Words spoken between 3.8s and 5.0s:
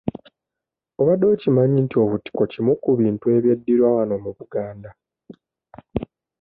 wano mu Buganda?